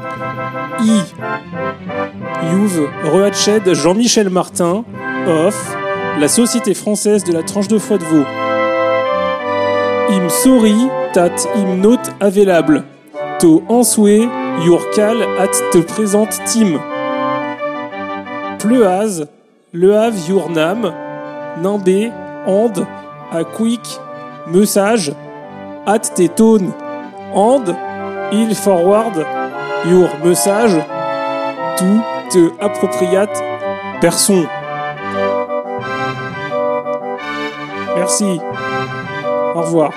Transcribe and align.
I. 0.00 1.04
Youve 2.52 2.88
Rehatched 3.02 3.74
Jean-Michel 3.74 4.30
Martin, 4.30 4.84
off, 5.26 5.76
la 6.20 6.28
Société 6.28 6.74
française 6.74 7.24
de 7.24 7.32
la 7.32 7.42
tranche 7.42 7.66
de 7.66 7.78
foie 7.78 7.98
de 7.98 8.04
veau. 8.04 8.24
Im 10.10 10.28
sorry 10.30 10.88
tat 11.12 11.48
im 11.56 11.80
note 11.80 12.10
available. 12.20 12.84
To 13.40 13.62
ansoué 13.68 14.28
your 14.64 14.88
call 14.94 15.22
at 15.38 15.52
te 15.72 15.78
présente 15.78 16.44
team. 16.44 16.80
Pleuaz, 18.60 19.26
le 19.72 19.94
have 19.94 20.28
your 20.28 20.48
nam, 20.48 20.92
nimbé, 21.60 22.12
and, 22.46 22.86
a 23.32 23.44
quick, 23.44 23.80
message, 24.46 25.12
at 25.86 26.14
te 26.14 26.28
tone, 26.28 26.72
and, 27.34 27.74
il 28.32 28.54
forward, 28.54 29.26
your 29.86 30.08
message, 30.24 30.82
to 31.78 32.02
te 32.30 32.50
appropriate, 32.60 33.30
person. 34.00 34.46
Merci. 37.96 38.40
Au 39.54 39.62
revoir. 39.62 39.92